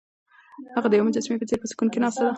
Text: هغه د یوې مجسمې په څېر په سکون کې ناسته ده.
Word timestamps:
هغه 0.75 0.87
د 0.89 0.93
یوې 0.97 1.05
مجسمې 1.07 1.37
په 1.39 1.47
څېر 1.49 1.57
په 1.61 1.67
سکون 1.71 1.87
کې 1.91 1.99
ناسته 2.03 2.21
ده. 2.25 2.29